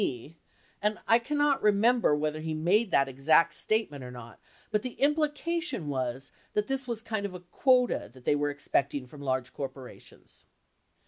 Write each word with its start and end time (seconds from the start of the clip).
470 0.01 0.29
me, 0.33 0.39
and 0.81 0.99
I 1.07 1.19
cannot 1.19 1.61
remember 1.61 2.15
whether 2.15 2.39
he 2.39 2.55
made 2.55 2.89
that 2.89 3.07
exact 3.07 3.53
state 3.53 3.91
ment 3.91 4.03
or 4.03 4.09
not, 4.09 4.39
but 4.71 4.81
the 4.81 4.93
implication 4.93 5.89
was 5.89 6.31
that 6.53 6.65
this 6.65 6.87
was 6.87 7.03
kind 7.03 7.23
of 7.23 7.35
a 7.35 7.39
quota 7.41 8.09
that 8.11 8.25
they 8.25 8.33
were 8.35 8.49
expecting 8.49 9.05
from 9.05 9.21
large 9.21 9.53
corporations. 9.53 10.45